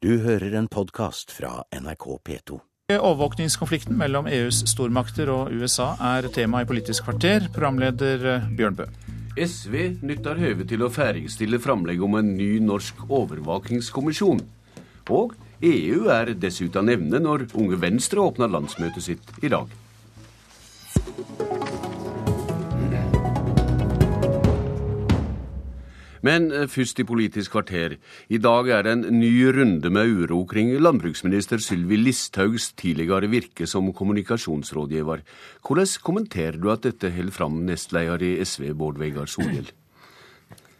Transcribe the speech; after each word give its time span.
Du 0.00 0.14
hører 0.24 0.54
en 0.56 0.64
podkast 0.64 1.28
fra 1.28 1.58
NRK 1.76 2.04
P2. 2.24 2.56
Overvåkningskonflikten 2.94 3.98
mellom 4.00 4.30
EUs 4.32 4.62
stormakter 4.70 5.28
og 5.28 5.50
USA 5.52 5.90
er 6.14 6.24
tema 6.32 6.62
i 6.64 6.68
Politisk 6.70 7.04
kvarter. 7.04 7.50
Programleder 7.52 8.24
eh, 8.30 8.46
Bjørn 8.56 8.78
Bø. 8.78 8.86
SV 9.36 10.00
nytter 10.00 10.40
høvet 10.40 10.70
til 10.72 10.86
å 10.86 10.88
ferdigstille 10.88 11.60
framlegg 11.60 12.00
om 12.00 12.16
en 12.16 12.32
ny 12.32 12.48
norsk 12.64 13.04
overvåkingskommisjon. 13.10 14.40
Og 15.12 15.36
EU 15.68 16.08
er 16.16 16.32
dessuten 16.32 16.88
evne 16.88 17.20
når 17.20 17.50
Unge 17.52 17.76
Venstre 17.84 18.24
åpner 18.24 18.48
landsmøtet 18.56 19.04
sitt 19.04 19.44
i 19.44 19.52
dag. 19.52 19.68
Men 26.26 26.50
eh, 26.52 26.68
først 26.68 27.00
i 27.00 27.06
Politisk 27.08 27.54
kvarter. 27.54 27.96
I 28.28 28.40
dag 28.42 28.68
er 28.68 28.84
det 28.84 28.92
en 28.96 29.20
ny 29.20 29.32
runde 29.56 29.92
med 29.92 30.12
uro 30.20 30.42
kring 30.48 30.72
landbruksminister 30.76 31.62
Sylvi 31.64 31.98
Listhaugs 32.00 32.70
tidligere 32.78 33.30
virke 33.32 33.68
som 33.70 33.92
kommunikasjonsrådgiver. 33.96 35.24
Hvordan 35.64 35.94
kommenterer 36.04 36.60
du 36.60 36.70
at 36.72 36.84
dette 36.84 37.12
holder 37.14 37.36
fram 37.36 37.62
nestleder 37.68 38.22
i 38.26 38.36
SV, 38.44 38.72
Bård 38.76 39.00
Vegar 39.00 39.30
Solhjell? 39.30 39.72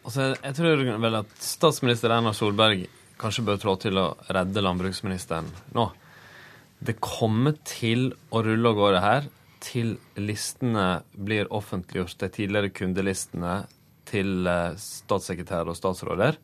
Altså, 0.05 0.33
jeg 0.37 0.57
tror 0.57 0.85
vel 1.05 1.19
at 1.21 1.35
statsminister 1.45 2.13
Erna 2.13 2.33
Solberg 2.37 2.87
kanskje 3.21 3.45
bør 3.45 3.59
trå 3.61 3.75
til 3.81 4.01
å 4.01 4.07
redde 4.33 4.63
landbruksministeren 4.65 5.51
nå. 5.77 5.91
Det 6.81 6.97
kommer 7.05 7.59
til 7.69 8.09
å 8.33 8.41
rulle 8.45 8.73
og 8.73 8.81
gå 8.81 8.89
det 8.95 9.03
her 9.05 9.29
til 9.61 9.99
listene 10.17 11.03
blir 11.13 11.51
offentliggjort, 11.53 12.17
de 12.23 12.31
tidligere 12.33 12.73
kundelistene 12.73 13.59
til 14.11 14.49
eh, 14.51 14.79
statssekretærer 14.81 15.71
og 15.71 15.79
statsråder. 15.79 16.39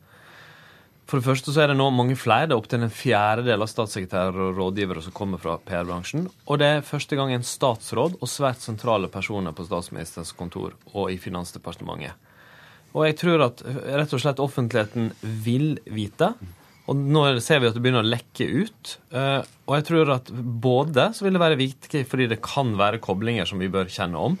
For 1.07 1.21
det 1.21 1.27
første 1.29 1.53
så 1.55 1.63
er 1.63 1.71
det 1.71 1.77
nå 1.79 1.87
mange 1.95 2.17
flere. 2.19 2.49
Det 2.49 2.55
er 2.55 2.59
opptil 2.59 2.83
en 2.83 2.91
fjerdedel 2.91 3.63
av 3.63 3.69
statssekretærer 3.71 4.41
og 4.43 4.57
rådgivere 4.59 5.03
som 5.05 5.15
kommer 5.15 5.39
fra 5.39 5.55
PR-bransjen. 5.63 6.25
Og 6.51 6.59
det 6.59 6.67
er 6.67 6.87
første 6.87 7.15
gang 7.15 7.31
en 7.31 7.47
statsråd 7.47 8.17
og 8.19 8.31
svært 8.31 8.59
sentrale 8.63 9.07
personer 9.11 9.55
på 9.55 9.63
statsministerens 9.69 10.33
kontor 10.35 10.75
og 10.91 11.13
i 11.13 11.19
Finansdepartementet. 11.21 12.17
Og 12.91 13.05
jeg 13.05 13.17
tror 13.21 13.45
at 13.45 13.63
rett 13.63 14.15
og 14.15 14.23
slett 14.23 14.43
offentligheten 14.43 15.11
vil 15.45 15.77
vite. 15.95 16.33
Og 16.87 16.99
nå 16.99 17.23
ser 17.43 17.61
vi 17.61 17.69
at 17.69 17.75
det 17.75 17.83
begynner 17.83 18.03
å 18.03 18.11
lekke 18.11 18.47
ut. 18.63 18.93
Eh, 19.11 19.41
og 19.67 19.73
jeg 19.77 19.87
tror 19.89 20.13
at 20.17 20.31
både 20.67 21.09
så 21.15 21.25
vil 21.25 21.35
det 21.35 21.43
være 21.43 21.59
viktig 21.59 22.03
fordi 22.07 22.29
det 22.31 22.43
kan 22.43 22.75
være 22.79 23.01
koblinger 23.03 23.47
som 23.47 23.63
vi 23.63 23.71
bør 23.71 23.91
kjenne 23.91 24.27
om. 24.29 24.37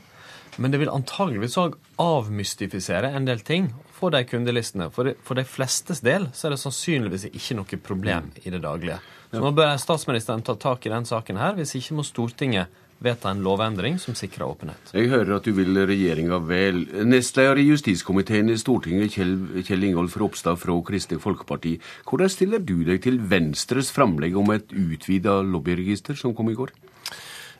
Men 0.57 0.73
det 0.73 0.81
vil 0.81 0.91
antageligvis 0.91 1.57
òg 1.61 1.77
avmystifisere 2.01 3.11
en 3.13 3.27
del 3.27 3.43
ting 3.45 3.69
for 3.97 4.13
de 4.13 4.23
kundelistene. 4.25 4.89
For 4.93 5.09
de, 5.09 5.15
for 5.25 5.37
de 5.37 5.45
flestes 5.47 6.01
del 6.05 6.29
så 6.33 6.47
er 6.47 6.55
det 6.55 6.63
sannsynligvis 6.63 7.29
ikke 7.31 7.59
noe 7.59 7.79
problem 7.83 8.31
i 8.43 8.53
det 8.53 8.63
daglige. 8.65 8.99
Så 9.31 9.43
nå 9.43 9.51
bør 9.55 9.75
statsministeren 9.81 10.43
ta 10.45 10.55
tak 10.57 10.85
i 10.87 10.93
den 10.93 11.07
saken 11.07 11.39
her. 11.41 11.57
Hvis 11.57 11.75
ikke 11.77 11.97
må 11.97 12.05
Stortinget 12.07 12.83
vedta 13.03 13.29
en 13.29 13.43
lovendring 13.45 13.99
som 14.01 14.15
sikrer 14.17 14.47
åpenhet. 14.47 14.91
Jeg 14.95 15.11
hører 15.11 15.35
at 15.37 15.45
du 15.45 15.53
vil 15.53 15.77
regjeringa 15.89 16.39
vel. 16.49 16.81
Nestleder 17.05 17.61
i 17.61 17.67
justiskomiteen 17.67 18.49
i 18.49 18.57
Stortinget, 18.57 19.13
Kjell, 19.13 19.35
Kjell 19.67 19.85
Ingolf 19.91 20.17
Ropstad 20.17 20.57
fra 20.61 20.77
Kristelig 20.87 21.21
Folkeparti. 21.21 21.75
Hvordan 22.09 22.33
stiller 22.33 22.63
du 22.63 22.79
deg 22.87 23.03
til 23.05 23.21
Venstres 23.29 23.91
framlegg 23.93 24.37
om 24.39 24.49
et 24.55 24.73
utvida 24.73 25.39
lobbyregister 25.45 26.17
som 26.17 26.33
kom 26.37 26.49
i 26.49 26.57
går? 26.57 26.73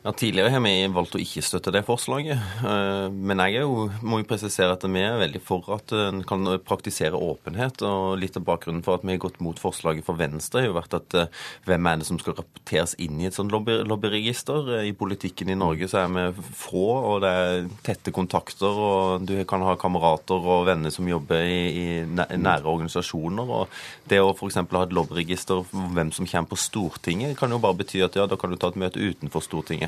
Ja, 0.04 0.12
Tidligere 0.12 0.52
har 0.54 0.60
vi 0.62 0.72
valgt 0.94 1.16
å 1.16 1.20
ikke 1.20 1.42
støtte 1.42 1.72
det 1.74 1.80
forslaget. 1.82 2.38
Eh, 2.62 3.08
men 3.10 3.40
jeg 3.42 3.64
jo, 3.64 3.88
må 4.06 4.20
jo 4.20 4.26
presisere 4.30 4.76
at 4.76 4.84
vi 4.86 5.00
er 5.02 5.18
veldig 5.18 5.40
for 5.42 5.66
at 5.74 5.90
en 5.90 6.20
kan 6.26 6.46
praktisere 6.62 7.18
åpenhet. 7.18 7.82
og 7.82 8.20
Litt 8.22 8.38
av 8.38 8.44
bakgrunnen 8.46 8.84
for 8.86 8.94
at 8.94 9.06
vi 9.06 9.16
har 9.16 9.22
gått 9.24 9.40
mot 9.42 9.58
forslaget 9.58 10.06
for 10.06 10.18
Venstre, 10.20 10.62
har 10.62 10.70
jo 10.70 10.76
vært 10.76 10.94
at 11.00 11.16
eh, 11.18 11.32
hvem 11.66 11.88
er 11.90 11.98
det 11.98 12.06
som 12.06 12.20
skal 12.22 12.36
rapporteres 12.38 12.94
inn 13.02 13.18
i 13.18 13.26
et 13.26 13.34
sånt 13.34 13.50
lobby, 13.50 13.80
lobbyregister? 13.90 14.70
Eh, 14.76 14.86
I 14.92 14.94
politikken 14.94 15.50
i 15.50 15.58
Norge 15.58 15.90
så 15.90 16.04
er 16.04 16.14
vi 16.14 16.46
få, 16.46 16.84
og 17.10 17.18
det 17.26 17.34
er 17.42 17.68
tette 17.90 18.14
kontakter. 18.14 18.70
og 18.70 19.26
Du 19.26 19.34
kan 19.50 19.66
ha 19.66 19.74
kamerater 19.80 20.38
og 20.38 20.68
venner 20.70 20.94
som 20.94 21.10
jobber 21.10 21.42
i 21.42 22.04
nære 22.06 22.70
organisasjoner. 22.70 23.50
og 23.50 23.74
Det 24.06 24.22
å 24.22 24.30
f.eks. 24.30 24.62
ha 24.62 24.86
et 24.86 24.94
lobbyregister 24.94 25.66
for 25.66 25.90
hvem 25.98 26.14
som 26.14 26.30
kommer 26.30 26.54
på 26.54 26.62
Stortinget, 26.68 27.34
kan 27.40 27.50
jo 27.50 27.58
bare 27.58 27.82
bety 27.82 28.06
at 28.06 28.14
ja, 28.14 28.30
da 28.30 28.38
kan 28.38 28.54
du 28.54 28.60
ta 28.60 28.70
et 28.70 28.78
møte 28.78 29.02
utenfor 29.02 29.42
Stortinget. 29.42 29.87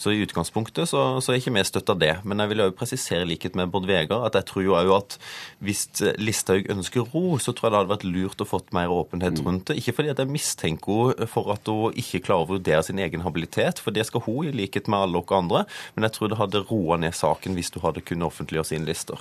Så 0.00 0.14
i 0.14 0.22
utgangspunktet 0.24 0.90
så, 0.90 1.04
så 1.20 1.32
er 1.32 1.40
ikke 1.40 1.54
vi 1.56 1.64
støtta 1.66 1.96
det. 1.98 2.14
Men 2.24 2.42
jeg 2.42 2.52
vil 2.52 2.64
jo 2.64 2.70
presisere 2.76 3.28
likhet 3.28 3.58
med 3.58 3.72
Bård 3.72 3.88
Vegar 3.90 4.26
at 4.28 4.38
jeg 4.38 4.48
tror 4.50 4.66
jo 4.66 4.76
òg 4.78 4.92
at 4.96 5.18
hvis 5.64 5.86
Listhaug 6.20 6.70
ønsker 6.72 7.06
ro, 7.12 7.38
så 7.38 7.54
tror 7.54 7.68
jeg 7.68 7.74
det 7.74 7.80
hadde 7.80 7.94
vært 7.94 8.08
lurt 8.08 8.44
å 8.44 8.48
fått 8.48 8.72
mer 8.76 8.92
åpenhet 8.92 9.40
mm. 9.40 9.44
rundt 9.46 9.70
det. 9.70 9.78
Ikke 9.80 9.96
fordi 9.98 10.12
at 10.14 10.22
jeg 10.22 10.32
mistenker 10.32 11.14
henne 11.14 11.28
for 11.30 11.52
at 11.54 11.68
hun 11.70 11.96
ikke 11.98 12.22
klarer 12.26 12.46
å 12.46 12.52
vurdere 12.56 12.82
sin 12.86 13.00
egen 13.02 13.24
habilitet, 13.24 13.80
for 13.82 13.94
det 13.94 14.06
skal 14.08 14.24
hun 14.26 14.48
i 14.48 14.54
likhet 14.54 14.90
med 14.90 15.04
alle 15.04 15.20
dere 15.20 15.40
andre. 15.40 15.64
Men 15.94 16.06
jeg 16.08 16.16
tror 16.16 16.32
det 16.32 16.40
hadde 16.40 16.64
roa 16.70 16.98
ned 17.00 17.16
saken 17.16 17.56
hvis 17.58 17.72
du 17.74 17.80
hadde 17.84 18.04
kunnet 18.04 18.28
offentliggjøre 18.30 18.70
sine 18.72 18.88
lister. 18.88 19.20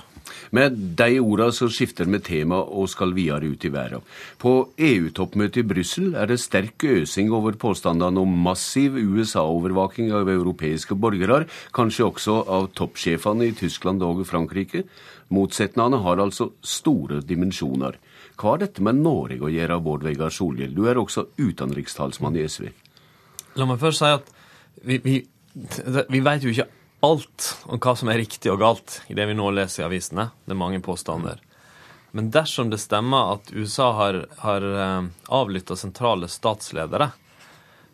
Med 0.56 0.76
de 1.00 1.20
orda 1.22 1.50
så 1.56 1.70
skifter 1.74 2.10
vi 2.10 2.22
tema 2.24 2.62
og 2.64 2.90
skal 2.92 3.14
videre 3.18 3.50
ut 3.50 3.66
i 3.66 3.72
verden. 3.74 4.04
På 4.42 4.70
EU-toppmøtet 4.78 5.64
i 5.64 5.68
Brussel 5.68 6.14
er 6.18 6.30
det 6.30 6.40
sterk 6.42 6.84
øsing 6.86 7.32
over 7.36 7.58
påstandene 7.60 8.22
om 8.22 8.38
massiv 8.46 8.98
USA-overvaking 9.00 10.12
av 10.16 10.19
europeiske 10.28 10.98
borgere, 11.00 11.46
kanskje 11.72 12.08
også 12.10 12.36
av 12.52 12.70
toppsjefene 12.76 13.48
i 13.48 13.56
Tyskland 13.56 14.04
og 14.04 14.26
Frankrike. 14.28 14.84
Motsetningene 15.32 16.02
har 16.04 16.20
altså 16.20 16.52
store 16.66 17.22
dimensjoner. 17.24 18.00
Hva 18.40 18.56
har 18.56 18.64
dette 18.64 18.84
med 18.84 19.00
Norge 19.04 19.40
å 19.46 19.52
gjøre, 19.52 19.80
Bård 19.84 20.04
Vegar 20.04 20.34
Solhjell? 20.34 20.74
Du 20.76 20.88
er 20.90 21.00
også 21.00 21.28
utenrikstalsmann 21.38 22.38
i 22.40 22.48
SV. 22.48 22.70
La 23.60 23.68
meg 23.70 23.80
først 23.82 24.04
si 24.04 24.12
at 24.12 24.28
vi, 24.86 25.00
vi, 25.04 25.16
vi 26.10 26.22
vet 26.24 26.46
jo 26.46 26.54
ikke 26.54 26.70
alt 27.06 27.52
om 27.72 27.80
hva 27.80 27.96
som 27.96 28.12
er 28.12 28.20
riktig 28.20 28.52
og 28.52 28.62
galt 28.62 29.02
i 29.08 29.16
det 29.16 29.28
vi 29.30 29.38
nå 29.38 29.52
leser 29.56 29.84
i 29.84 29.88
avisene. 29.88 30.30
Det 30.46 30.56
er 30.56 30.60
mange 30.60 30.82
påstander. 30.84 31.40
Men 32.12 32.32
dersom 32.34 32.72
det 32.72 32.82
stemmer 32.82 33.36
at 33.36 33.52
USA 33.54 33.92
har, 33.94 34.24
har 34.42 34.66
eh, 34.66 35.10
avlytta 35.36 35.78
sentrale 35.78 36.30
statsledere, 36.32 37.12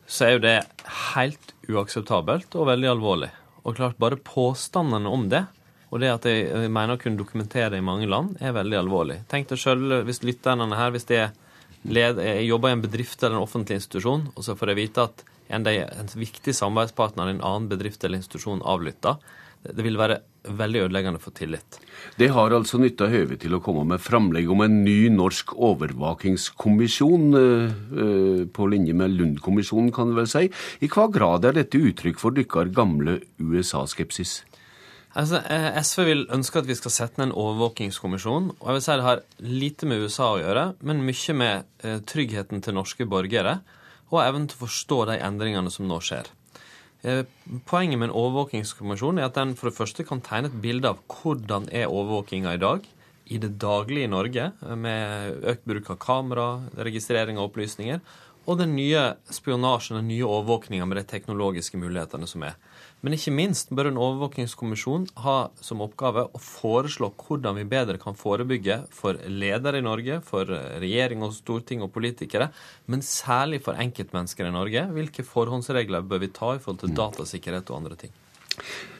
så 0.08 0.28
er 0.28 0.36
jo 0.36 0.44
det 0.46 0.56
helt 1.16 1.55
uakseptabelt 1.70 2.56
og 2.58 2.70
veldig 2.70 2.90
alvorlig. 2.92 3.32
Og 3.66 3.78
klart, 3.78 3.98
bare 4.02 4.22
påstandene 4.22 5.10
om 5.10 5.30
det, 5.32 5.46
og 5.94 6.02
det 6.02 6.12
at 6.12 6.26
jeg 6.28 6.70
mener 6.70 6.98
å 6.98 7.02
kunne 7.02 7.20
dokumentere 7.20 7.72
det 7.74 7.80
i 7.82 7.86
mange 7.86 8.10
land, 8.10 8.36
er 8.44 8.56
veldig 8.56 8.78
alvorlig. 8.82 9.22
Tenk 9.32 9.50
deg 9.50 9.62
sjøl 9.62 10.02
hvis 10.06 10.24
lytterne 10.26 10.68
her 10.76 10.94
hvis 10.94 11.08
de 11.10 11.22
led, 11.86 12.20
jobber 12.46 12.72
i 12.72 12.76
en 12.76 12.84
bedrift 12.84 13.24
eller 13.24 13.38
en 13.38 13.46
offentlig 13.46 13.80
institusjon, 13.80 14.28
og 14.34 14.46
så 14.46 14.58
får 14.58 14.74
jeg 14.74 14.82
vite 14.82 15.06
at 15.06 15.26
en, 15.54 15.66
en 15.68 16.12
viktig 16.18 16.56
samarbeidspartner 16.58 17.30
i 17.30 17.36
en 17.36 17.44
annen 17.46 17.70
bedrift 17.70 18.04
eller 18.04 18.22
institusjon 18.22 18.64
avlytter. 18.66 19.20
Det 19.74 19.84
vil 19.86 19.98
være 19.98 20.20
veldig 20.46 20.82
ødeleggende 20.86 21.22
for 21.22 21.34
tillit. 21.36 21.80
Det 22.20 22.30
har 22.34 22.54
altså 22.54 22.80
nytta 22.82 23.08
høvet 23.10 23.42
til 23.42 23.56
å 23.58 23.62
komme 23.64 23.86
med 23.90 24.04
framlegg 24.04 24.50
om 24.52 24.62
en 24.66 24.82
ny 24.86 25.10
norsk 25.14 25.56
overvåkingskommisjon, 25.56 27.26
eh, 27.40 27.76
eh, 28.04 28.44
på 28.46 28.70
linje 28.70 28.94
med 28.94 29.16
Lund-kommisjonen, 29.18 29.92
kan 29.94 30.12
du 30.12 30.16
vel 30.16 30.28
si. 30.28 30.50
I 30.82 30.88
hva 30.88 31.08
grad 31.12 31.46
er 31.46 31.54
dette 31.54 31.82
uttrykk 31.82 32.20
for 32.20 32.32
dykkar 32.32 32.74
gamle 32.74 33.22
USA-skepsis? 33.40 34.44
Altså, 35.16 35.42
eh, 35.50 35.80
SV 35.82 36.04
vil 36.06 36.28
ønske 36.28 36.60
at 36.60 36.68
vi 36.68 36.76
skal 36.76 36.92
sette 36.92 37.18
ned 37.18 37.30
en 37.30 37.40
overvåkingskommisjon. 37.40 38.56
og 38.60 38.68
jeg 38.68 38.74
vil 38.74 38.82
si 38.82 38.92
Det 38.92 39.04
har 39.04 39.22
lite 39.40 39.86
med 39.86 40.02
USA 40.04 40.36
å 40.36 40.40
gjøre, 40.40 40.76
men 40.82 41.06
mye 41.06 41.34
med 41.34 41.64
tryggheten 42.06 42.62
til 42.62 42.74
norske 42.74 43.06
borgere 43.06 43.62
og 44.12 44.22
evnen 44.22 44.48
til 44.48 44.58
å 44.58 44.68
forstå 44.68 45.06
de 45.08 45.20
endringene 45.20 45.72
som 45.72 45.88
nå 45.88 46.00
skjer. 46.00 46.26
Eh, 47.06 47.22
poenget 47.70 48.00
med 48.02 48.10
en 48.10 48.18
overvåkingskommisjon 48.18 49.20
er 49.22 49.28
at 49.28 49.38
den 49.38 49.54
for 49.58 49.70
det 49.70 49.78
første 49.78 50.06
kan 50.08 50.24
tegne 50.26 50.50
et 50.50 50.62
bilde 50.62 50.90
av 50.90 51.04
hvordan 51.12 51.68
er 51.70 51.92
overvåkinga 51.92 52.56
i 52.56 52.62
dag 52.62 52.88
i 53.30 53.38
det 53.42 53.52
daglige 53.62 54.08
i 54.08 54.10
Norge, 54.10 54.46
eh, 54.66 54.76
med 54.76 55.46
økt 55.54 55.68
bruk 55.70 55.92
av 55.94 56.00
kamera, 56.02 56.48
registrering 56.78 57.38
av 57.38 57.52
opplysninger, 57.52 58.02
og 58.46 58.60
den 58.60 58.76
nye 58.78 59.02
spionasjen, 59.34 60.00
den 60.00 60.10
nye 60.12 60.26
overvåkninga 60.28 60.86
med 60.88 61.00
de 61.00 61.06
teknologiske 61.10 61.80
mulighetene 61.82 62.28
som 62.30 62.46
er. 62.48 62.58
Men 63.06 63.14
ikke 63.18 63.34
minst 63.36 63.70
bør 63.76 63.92
en 63.92 64.00
overvåkingskommisjon 64.02 65.08
ha 65.26 65.36
som 65.62 65.84
oppgave 65.86 66.24
å 66.26 66.42
foreslå 66.42 67.12
hvordan 67.20 67.60
vi 67.60 67.68
bedre 67.70 68.00
kan 68.02 68.18
forebygge 68.18 68.80
for 68.96 69.20
ledere 69.30 69.82
i 69.82 69.86
Norge, 69.86 70.20
for 70.26 70.50
regjering 70.82 71.26
og 71.26 71.36
storting 71.38 71.86
og 71.86 71.94
politikere, 71.94 72.50
men 72.90 73.06
særlig 73.06 73.62
for 73.66 73.78
enkeltmennesker 73.82 74.50
i 74.50 74.56
Norge. 74.56 74.88
Hvilke 74.96 75.26
forhåndsregler 75.28 76.06
bør 76.06 76.26
vi 76.26 76.34
ta 76.34 76.56
i 76.56 76.62
forhold 76.62 76.86
til 76.86 76.96
datasikkerhet 76.98 77.70
og 77.70 77.84
andre 77.84 78.00
ting? 78.06 78.16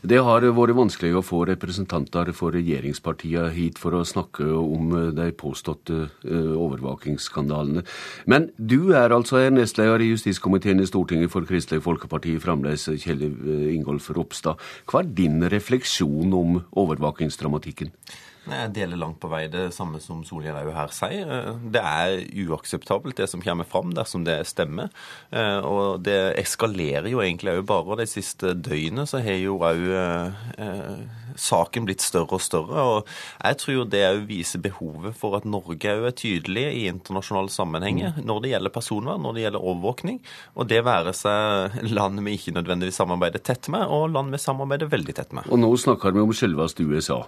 Det 0.06 0.20
har 0.22 0.46
vært 0.46 0.76
vanskelig 0.78 1.16
å 1.18 1.24
få 1.26 1.40
representanter 1.50 2.30
for 2.38 2.54
regjeringspartiene 2.54 3.54
hit 3.56 3.80
for 3.82 3.98
å 3.98 4.04
snakke 4.06 4.46
om 4.54 4.94
de 5.18 5.30
påståtte 5.34 5.98
eh, 6.06 6.52
overvåkingsskandalene. 6.54 7.86
Men 8.30 8.52
du 8.58 8.94
er 8.94 9.16
altså 9.16 9.42
nestleder 9.50 10.04
i 10.06 10.12
justiskomiteen 10.12 10.84
i 10.84 10.90
Stortinget 10.90 11.34
for 11.34 11.48
Kristelig 11.50 11.82
Folkeparti, 11.86 12.36
fremdeles 12.44 12.86
Kjell 13.02 13.26
Ingolf 13.74 14.12
Ropstad. 14.14 14.62
Hva 14.86 15.02
er 15.02 15.12
din 15.18 15.42
refleksjon 15.50 16.38
om 16.38 16.62
overvåkingsdramatikken? 16.78 17.94
Jeg 18.46 18.74
deler 18.76 19.00
langt 19.02 19.18
på 19.22 19.30
vei 19.32 19.46
det 19.50 19.72
samme 19.74 20.00
som 20.04 20.22
Solhjell 20.28 20.58
òg 20.60 20.72
her 20.76 20.94
sier. 20.94 21.52
Det 21.74 21.82
er 21.82 22.22
uakseptabelt, 22.46 23.18
det 23.18 23.30
som 23.32 23.42
kommer 23.42 23.66
fram, 23.66 23.94
dersom 23.98 24.26
det 24.28 24.38
stemmer. 24.50 24.92
Eh, 25.34 25.66
og 25.66 26.04
det 26.06 26.36
eskalerer 26.42 27.10
jo 27.10 27.24
egentlig 27.24 27.58
òg 27.58 27.66
bare. 27.70 28.00
De 28.02 28.10
siste 28.10 28.54
døgnene 28.54 29.08
så 29.10 29.24
har 29.26 29.40
jo 29.42 29.58
òg 29.66 29.82
eh, 29.90 31.24
saken 31.36 31.88
blitt 31.88 32.04
større 32.06 32.38
og 32.38 32.44
større. 32.44 32.84
Og 32.84 33.10
jeg 33.42 33.60
tror 33.62 33.90
det 33.90 34.04
òg 34.08 34.24
viser 34.30 34.64
behovet 34.64 35.18
for 35.18 35.38
at 35.40 35.48
Norge 35.48 35.96
òg 35.96 36.08
er 36.10 36.16
tydelig 36.16 36.66
i 36.70 36.86
internasjonale 36.92 37.52
sammenhenger 37.54 38.22
når 38.26 38.44
det 38.44 38.54
gjelder 38.54 38.76
personvern, 38.76 39.24
når 39.26 39.38
det 39.38 39.46
gjelder 39.46 39.68
overvåkning. 39.72 40.22
Og 40.56 40.70
det 40.70 40.84
være 40.86 41.16
seg 41.18 41.80
land 41.90 42.22
vi 42.26 42.38
ikke 42.38 42.56
nødvendigvis 42.56 43.02
samarbeider 43.02 43.44
tett 43.44 43.70
med, 43.74 43.88
og 43.90 44.14
land 44.14 44.34
vi 44.34 44.42
samarbeider 44.42 44.92
veldig 44.92 45.18
tett 45.18 45.34
med. 45.36 45.50
Og 45.50 45.62
nå 45.62 45.72
snakker 45.82 46.16
vi 46.16 46.24
om 46.24 46.34
selveste 46.36 46.86
USA. 46.86 47.24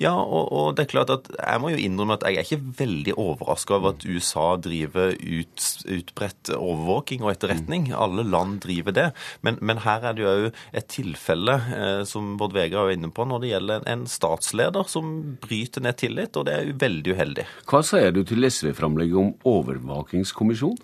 Ja, 0.00 0.14
og, 0.14 0.49
og, 0.50 0.74
det 0.76 0.84
er 0.84 0.90
klart 0.90 1.12
at 1.14 1.28
jeg 1.36 1.62
må 1.62 1.70
jo 1.72 1.78
innrømme 1.80 2.16
at 2.18 2.26
jeg 2.26 2.40
er 2.40 2.46
ikke 2.46 2.74
veldig 2.80 3.14
overraska 3.20 3.76
over 3.76 3.94
at 3.94 4.04
USA 4.06 4.46
driver 4.62 5.14
ut, 5.14 5.66
utbredt 5.96 6.52
overvåking 6.56 7.24
og 7.24 7.32
etterretning. 7.34 7.90
Alle 7.94 8.24
land 8.26 8.58
driver 8.64 8.96
det. 8.96 9.06
Men, 9.46 9.60
men 9.62 9.82
her 9.86 10.08
er 10.10 10.16
det 10.16 10.24
jo 10.24 10.32
òg 10.32 10.60
et 10.76 10.90
tilfelle, 10.90 11.56
eh, 11.76 12.02
som 12.08 12.34
Bård 12.40 12.54
Vegar 12.56 12.88
er 12.90 12.98
inne 12.98 13.12
på, 13.14 13.26
når 13.28 13.44
det 13.44 13.54
gjelder 13.54 13.88
en 13.94 14.06
statsleder 14.10 14.90
som 14.90 15.16
bryter 15.42 15.86
ned 15.86 16.00
tillit, 16.02 16.36
og 16.36 16.48
det 16.48 16.56
er 16.56 16.68
jo 16.68 16.78
veldig 16.82 17.16
uheldig. 17.16 17.48
Hva 17.70 17.84
sier 17.86 18.14
du 18.14 18.22
til 18.26 18.50
SV-framlegget 18.50 19.20
om 19.22 19.34
overvåkingskommisjon? 19.54 20.78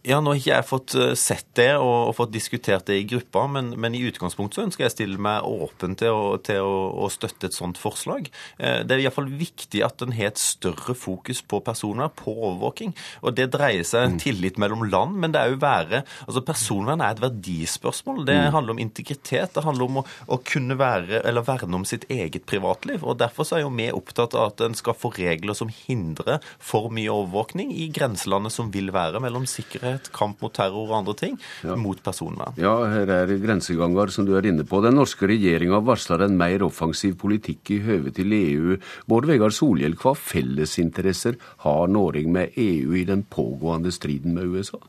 Ja, 0.00 0.16
Nå 0.24 0.32
har 0.32 0.38
ikke 0.38 0.54
jeg 0.54 0.64
fått 0.64 0.94
eh, 0.96 1.10
sett 1.18 1.48
det 1.58 1.74
og, 1.76 2.08
og 2.08 2.14
fått 2.16 2.32
diskutert 2.32 2.86
det 2.88 2.96
i 3.02 3.06
gruppa, 3.08 3.42
men, 3.52 3.74
men, 3.76 3.92
i 3.92 4.00
utgangspunktet 4.08 4.56
så 4.56 4.62
ønsker 4.64 4.86
jeg 4.86 4.92
å 4.92 4.94
stille 4.94 5.20
meg 5.20 5.44
åpen 5.44 5.96
til, 6.00 6.14
å, 6.16 6.38
til 6.40 6.64
å, 6.64 6.76
å, 7.04 7.08
støtte 7.12 7.50
et 7.50 7.56
sånt 7.56 7.76
forslag. 7.76 8.30
Eh, 8.56 8.80
det 8.88 8.96
er 8.96 9.02
iallfall 9.04 9.28
viktig 9.28 9.82
at 9.84 10.00
en 10.00 10.14
har 10.16 10.30
et 10.30 10.40
større 10.40 10.94
fokus 10.96 11.42
på 11.44 11.60
personer, 11.66 12.08
på 12.16 12.32
overvåking. 12.32 12.94
Og 13.20 13.36
Det 13.36 13.50
dreier 13.52 13.84
seg 13.84 14.14
mm. 14.14 14.16
tillit 14.24 14.60
mellom 14.62 14.86
land, 14.88 15.18
men 15.20 15.34
det 15.36 15.42
er 15.42 15.52
jo 15.52 15.60
være 15.60 16.02
altså 16.24 16.44
Personvern 16.48 17.04
er 17.04 17.12
et 17.12 17.22
verdispørsmål. 17.26 18.24
Det 18.30 18.38
mm. 18.38 18.50
handler 18.56 18.78
om 18.78 18.82
integritet. 18.86 19.52
Det 19.52 19.66
handler 19.66 19.84
om 19.90 20.00
å, 20.00 20.06
å 20.32 20.40
kunne 20.48 20.78
være, 20.80 21.20
eller 21.28 21.44
verne 21.44 21.76
om 21.76 21.84
sitt 21.84 22.08
eget 22.08 22.48
privatliv. 22.48 23.04
og 23.04 23.20
Derfor 23.20 23.44
så 23.44 23.58
er 23.58 23.66
jo 23.66 23.74
vi 23.76 23.90
opptatt 23.92 24.32
av 24.38 24.54
at 24.54 24.64
en 24.64 24.80
skal 24.80 24.96
få 24.96 25.12
regler 25.18 25.56
som 25.56 25.68
hindrer 25.84 26.40
for 26.56 26.88
mye 26.88 27.12
overvåkning 27.12 27.76
i 27.76 27.92
grenselandet 27.92 28.56
som 28.56 28.72
vil 28.72 28.88
være 28.96 29.20
mellom 29.20 29.44
sikkerhet 29.50 29.89
sikkerhet, 29.90 30.12
kamp 30.12 30.40
mot 30.42 30.52
terror 30.54 30.88
og 30.88 30.98
andre 31.00 31.14
ting, 31.14 31.38
ja. 31.64 31.76
mot 31.76 32.00
personvern. 32.02 32.54
Ja, 32.60 32.86
her 32.90 33.08
er 33.08 33.26
grenseganger, 33.40 34.10
som 34.10 34.26
du 34.26 34.36
er 34.36 34.46
inne 34.46 34.64
på. 34.64 34.80
Den 34.82 34.96
norske 34.96 35.26
regjeringa 35.26 35.80
varsler 35.80 36.24
en 36.24 36.36
mer 36.38 36.62
offensiv 36.62 37.16
politikk 37.18 37.70
i 37.70 37.80
høve 37.80 38.10
til 38.12 38.32
EU. 38.32 38.78
Bård 39.06 39.26
Vegar 39.26 39.50
Solhjell, 39.50 39.96
hva 40.00 40.14
fellesinteresser 40.14 41.36
har 41.64 41.88
Norge 41.88 42.26
med 42.28 42.56
EU 42.56 42.94
i 42.96 43.04
den 43.04 43.24
pågående 43.24 43.92
striden 43.92 44.34
med 44.34 44.46
USA? 44.46 44.80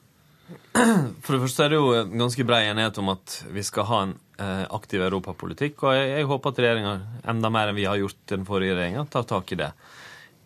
For 0.72 1.36
det 1.36 1.42
første 1.44 1.66
er 1.66 1.74
det 1.74 1.80
jo 1.80 2.04
ganske 2.16 2.46
brei 2.48 2.64
enighet 2.70 2.98
om 3.02 3.12
at 3.12 3.42
vi 3.52 3.64
skal 3.64 3.88
ha 3.90 3.98
en 4.06 4.14
eh, 4.40 4.64
aktiv 4.72 5.04
europapolitikk. 5.04 5.84
Og 5.84 5.98
jeg, 5.98 6.14
jeg 6.16 6.30
håper 6.30 6.54
at 6.54 6.62
regjeringa, 6.64 6.94
enda 7.34 7.52
mer 7.52 7.72
enn 7.72 7.80
vi 7.80 7.90
har 7.90 8.00
gjort 8.00 8.22
den 8.32 8.48
forrige 8.48 8.78
regjeringa, 8.78 9.04
tar 9.12 9.28
tak 9.28 9.52
i 9.52 9.60
det. 9.60 9.74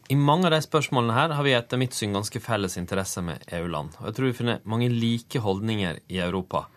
I 0.10 0.16
mange 0.16 0.46
av 0.46 0.54
de 0.54 0.62
spørsmålene 0.62 1.16
her 1.18 1.34
har 1.34 1.46
vi 1.46 1.54
etter 1.57 1.80
mitt 1.81 1.96
syn 1.98 2.13
ganske 2.13 2.40
felles 2.44 2.78
interesse 2.78 3.24
med 3.25 3.42
EU-land. 3.57 3.96
Og 4.00 4.10
jeg 4.10 4.18
tror 4.18 4.28
vi 4.30 4.38
finner 4.38 4.66
mange 4.69 4.90
like 4.94 5.42
holdninger 5.42 5.98
i 6.13 6.19
Europa. 6.22 6.68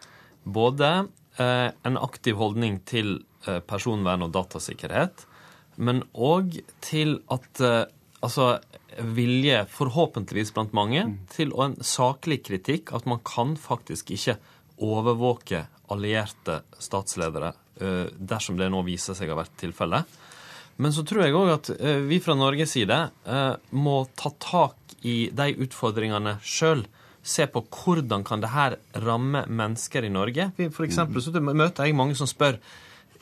Både 0.48 0.88
eh, 1.36 1.68
en 1.68 1.98
aktiv 2.00 2.38
holdning 2.40 2.80
til 2.88 3.18
eh, 3.44 3.60
personvern 3.60 4.24
og 4.24 4.32
datasikkerhet, 4.32 5.26
men 5.76 6.02
òg 6.14 6.56
til 6.82 7.18
at 7.30 7.60
eh, 7.60 7.84
altså 8.24 8.54
vilje, 8.98 9.60
forhåpentligvis 9.70 10.54
blant 10.56 10.72
mange, 10.74 11.04
mm. 11.04 11.18
til 11.30 11.52
en 11.60 11.76
saklig 11.84 12.40
kritikk 12.48 12.94
at 12.96 13.06
man 13.06 13.20
kan 13.26 13.54
faktisk 13.60 14.10
ikke 14.16 14.38
overvåke 14.82 15.66
allierte 15.92 16.62
statsledere 16.80 17.52
eh, 17.76 18.08
dersom 18.18 18.56
det 18.56 18.70
nå 18.72 18.82
viser 18.88 19.18
seg 19.18 19.28
å 19.28 19.36
ha 19.36 19.42
vært 19.44 19.60
tilfellet. 19.60 20.18
Men 20.78 20.94
så 20.94 21.02
tror 21.06 21.24
jeg 21.24 21.34
òg 21.34 21.50
at 21.56 21.70
eh, 21.74 22.02
vi 22.06 22.20
fra 22.22 22.36
Norges 22.38 22.76
side 22.76 22.98
eh, 23.26 23.54
må 23.74 24.00
ta 24.18 24.30
tak 24.38 24.98
i 25.02 25.28
de 25.34 25.50
utfordringene 25.64 26.36
sjøl. 26.42 26.84
Se 27.22 27.48
på 27.50 27.64
hvordan 27.66 28.22
kan 28.26 28.42
det 28.42 28.52
her 28.54 28.78
ramme 29.04 29.42
mennesker 29.50 30.06
i 30.06 30.12
Norge. 30.12 30.50
For 30.74 30.86
eksempel 30.86 31.22
så 31.22 31.34
møter 31.42 31.88
jeg 31.88 31.98
mange 31.98 32.14
som 32.18 32.30
spør 32.30 32.60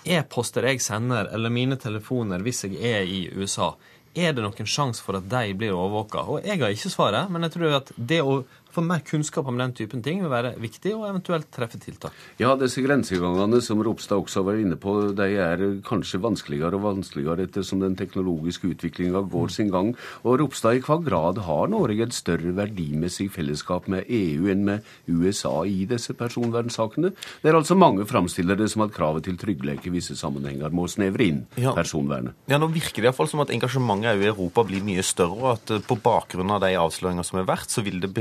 e-poster 0.07 0.69
jeg 0.69 0.85
sender, 0.85 1.33
eller 1.35 1.51
mine 1.51 1.79
telefoner 1.81 2.45
hvis 2.45 2.67
jeg 2.69 2.77
er 2.79 3.09
i 3.09 3.25
USA, 3.35 3.73
er 4.17 4.33
det 4.33 4.45
noen 4.45 4.69
sjanse 4.69 5.03
for 5.05 5.19
at 5.19 5.27
de 5.29 5.57
blir 5.59 5.75
overvåka? 5.75 6.23
Og 6.25 6.47
jeg 6.47 6.61
har 6.63 6.73
ikke 6.73 6.93
svaret, 6.93 7.33
men 7.33 7.45
jeg 7.45 7.57
tror 7.57 7.81
at 7.81 7.91
det 7.97 8.23
å 8.25 8.39
få 8.77 8.85
mer 8.85 9.03
kunnskap 9.07 9.49
om 9.49 9.59
den 9.61 9.75
typen 9.77 10.03
ting 10.05 10.23
vil 10.23 10.33
være 10.33 10.55
viktig, 10.61 10.93
og 10.97 11.09
eventuelt 11.09 11.49
treffe 11.55 11.81
tiltak. 11.81 12.15
Ja, 12.41 12.55
disse 12.61 12.85
grensegangene 12.85 13.61
som 13.65 13.83
Ropstad 13.85 14.21
også 14.21 14.45
var 14.47 14.61
inne 14.61 14.79
på, 14.81 14.95
de 15.17 15.29
er 15.41 15.65
kanskje 15.87 16.21
vanskeligere 16.25 16.79
og 16.79 16.85
vanskeligere 16.87 17.47
ettersom 17.47 17.83
den 17.85 17.97
teknologiske 17.99 18.71
utviklinga 18.75 19.25
går 19.33 19.53
sin 19.55 19.73
gang. 19.73 19.95
Og 20.25 20.41
Ropstad, 20.43 20.79
i 20.79 20.85
hva 20.85 20.99
grad 21.03 21.41
har 21.47 21.73
Norge 21.73 22.07
et 22.07 22.17
større 22.17 22.53
verdimessig 22.57 23.31
fellesskap 23.35 23.89
med 23.93 24.09
EU 24.09 24.51
enn 24.53 24.67
med 24.67 24.93
USA 25.09 25.55
i 25.69 25.85
disse 25.89 26.17
personvernsakene? 26.17 27.13
Det 27.43 27.51
er 27.51 27.59
altså 27.59 27.79
mange 27.79 28.07
framstiller 28.09 28.59
det 28.59 28.69
som 28.73 28.85
at 28.87 28.95
kravet 28.97 29.27
til 29.27 29.39
trygghet 29.41 29.87
i 29.87 29.95
visse 29.95 30.17
sammenhenger 30.19 30.75
må 30.75 30.87
snevre 30.91 31.27
inn 31.27 31.43
ja. 31.61 31.73
personvernet. 31.77 32.37
Ja, 32.51 32.61
nå 32.61 32.69
virker 32.73 33.03
det 33.03 33.11
iallfall 33.11 33.31
som 33.31 33.43
at 33.45 33.53
engasjementet 33.55 34.23
i 34.23 34.31
Europa 34.31 34.65
blir 34.67 34.85
mye 34.85 35.05
større, 35.07 35.37
og 35.37 35.53
at 35.55 35.75
eh, 35.77 35.85
på 35.87 35.99
bakgrunn 36.03 36.53
av 36.55 36.63
de 36.65 36.75
avsløringene 36.79 37.25
som 37.27 37.41
har 37.41 37.49
vært, 37.49 37.73
så 37.73 37.85
vil 37.87 38.01
det 38.03 38.13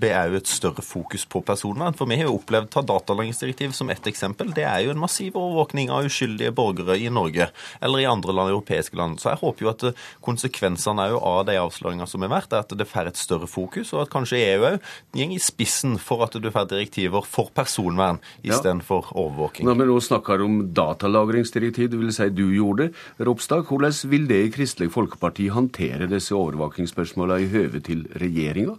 det 0.00 0.10
er 0.14 0.30
jo 0.30 0.38
et 0.40 0.50
større 0.50 0.82
fokus 0.84 1.24
på 1.28 1.42
personvern. 1.46 1.96
For 1.96 2.08
vi 2.08 2.18
har 2.20 2.28
jo 2.28 2.36
opplevd 2.38 2.70
ta 2.72 2.82
datalagringsdirektiv 2.86 3.74
som 3.76 3.90
ett 3.92 4.06
eksempel. 4.08 4.52
Det 4.56 4.64
er 4.68 4.84
jo 4.86 4.94
en 4.94 5.02
massiv 5.02 5.36
overvåkning 5.38 5.92
av 5.92 6.08
uskyldige 6.08 6.54
borgere 6.56 6.98
i 7.00 7.10
Norge 7.12 7.48
eller 7.80 8.02
i 8.02 8.08
andre 8.08 8.34
land, 8.36 8.52
europeiske 8.52 8.98
land. 8.98 9.20
Så 9.20 9.32
jeg 9.32 9.42
håper 9.42 9.66
jo 9.66 9.72
at 9.72 9.86
eh, 9.88 10.04
konsekvensene 10.24 11.08
av 11.18 11.44
de 11.48 11.58
avsløringene 11.60 12.08
som 12.10 12.24
har 12.24 12.32
vært, 12.32 12.52
er 12.52 12.64
at 12.64 12.76
det 12.78 12.88
får 12.88 13.10
et 13.10 13.20
større 13.20 13.48
fokus, 13.50 13.92
og 13.94 14.04
at 14.04 14.12
kanskje 14.12 14.40
EU 14.52 14.68
òg 14.72 14.78
går 15.16 15.34
i 15.36 15.40
spissen 15.42 15.98
for 16.00 16.24
at 16.26 16.36
du 16.38 16.50
får 16.52 16.70
direktiver 16.70 17.26
for 17.28 17.52
personvern 17.54 18.20
istedenfor 18.42 19.10
ja. 19.10 19.16
overvåking. 19.24 19.66
Når 19.68 19.80
vi 19.80 19.88
nå 19.90 19.98
snakker 20.04 20.44
om 20.44 20.60
datalagringsdirektiv, 20.76 21.90
det 21.92 22.00
vil 22.00 22.14
si 22.14 22.30
du 22.32 22.46
gjorde 22.54 22.88
det, 22.88 22.90
Ropstad, 23.22 23.66
hvordan 23.68 23.94
vil 24.10 24.24
det 24.30 24.40
i 24.46 24.52
Kristelig 24.54 24.92
Folkeparti 24.94 25.48
håndtere 25.52 26.08
disse 26.10 26.34
overvåkingsspørsmålene 26.36 27.44
i 27.44 27.52
høve 27.52 27.82
til 27.84 28.06
regjeringa? 28.18 28.78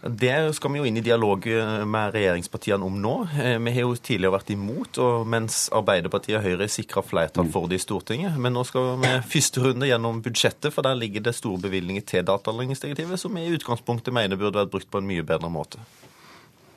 Det 0.00 0.54
skal 0.54 0.70
vi 0.70 0.78
jo 0.78 0.86
inn 0.86 0.96
i 1.00 1.02
dialog 1.02 1.46
eh, 1.50 1.80
med 1.82 2.12
regjeringspartiene 2.14 2.86
om 2.86 3.00
nå. 3.02 3.14
Eh, 3.42 3.56
vi 3.58 3.72
har 3.74 3.82
jo 3.82 3.96
tidligere 3.96 4.36
vært 4.36 4.52
imot, 4.54 5.00
og 5.02 5.24
mens 5.26 5.64
Arbeiderpartiet 5.74 6.38
og 6.38 6.44
Høyre 6.46 6.68
sikra 6.70 7.02
flertall 7.02 7.50
for 7.50 7.66
det 7.66 7.80
i 7.80 7.82
Stortinget. 7.82 8.36
Men 8.38 8.54
nå 8.54 8.62
skal 8.68 8.92
vi 9.02 9.10
første 9.32 9.64
runde 9.64 9.88
gjennom 9.90 10.20
budsjettet, 10.22 10.70
for 10.74 10.86
der 10.86 11.00
ligger 11.00 11.26
det 11.26 11.34
store 11.34 11.64
bevilgninger 11.66 12.06
til 12.06 12.28
datalagringsdirektivet, 12.30 13.18
som 13.18 13.34
vi 13.34 13.48
i 13.48 13.56
utgangspunktet 13.58 14.14
mener 14.14 14.38
burde 14.38 14.62
vært 14.62 14.76
brukt 14.76 14.90
på 14.92 15.02
en 15.02 15.10
mye 15.10 15.26
bedre 15.26 15.50
måte. 15.50 15.82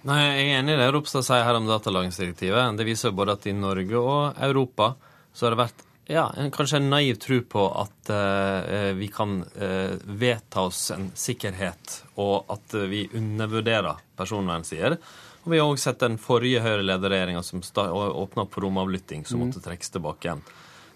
Nei, 0.09 0.17
Jeg 0.17 0.47
er 0.47 0.57
enig 0.57 0.73
i 0.73 0.81
det 0.81 0.89
Ropstad 0.95 1.27
sier 1.27 1.45
her 1.45 1.59
om 1.59 1.69
datalagringsdirektivet. 1.69 2.73
Det 2.73 2.89
viser 2.89 3.11
jo 3.11 3.19
både 3.21 3.37
at 3.37 3.45
i 3.45 3.53
Norge 3.53 4.01
og 4.01 4.41
Europa 4.49 4.95
så 5.29 5.45
har 5.45 5.53
det 5.53 5.61
vært 5.61 5.85
ja, 6.11 6.27
kanskje 6.53 6.81
en 6.81 6.89
naiv 6.91 7.17
tro 7.23 7.39
på 7.41 7.65
at 7.81 8.11
uh, 8.11 8.91
vi 8.97 9.07
kan 9.13 9.39
uh, 9.41 9.95
vedta 10.05 10.67
oss 10.67 10.89
en 10.91 11.09
sikkerhet, 11.15 12.01
og 12.21 12.51
at 12.51 12.75
uh, 12.77 12.87
vi 12.91 13.05
undervurderer 13.17 14.03
personvernsider. 14.19 14.97
Og 15.41 15.53
vi 15.53 15.57
har 15.57 15.71
òg 15.71 15.79
sett 15.81 16.03
den 16.03 16.19
forrige 16.21 16.61
Høyre-lederregjeringa 16.61 17.41
som 17.45 17.63
åpna 17.63 18.45
opp 18.45 18.53
for 18.53 18.67
romavlytting, 18.67 19.25
som 19.25 19.39
mm. 19.39 19.47
måtte 19.47 19.63
trekkes 19.65 19.95
tilbake 19.95 20.27
igjen. 20.27 20.43